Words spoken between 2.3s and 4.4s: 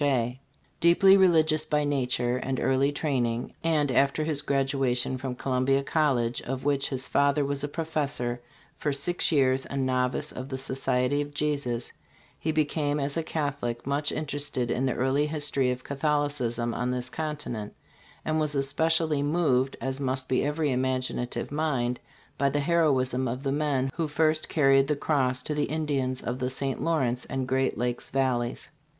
and early training, and, after